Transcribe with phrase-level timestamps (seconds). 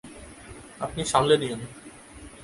[0.79, 1.61] আপনি সামলে নিয়েন।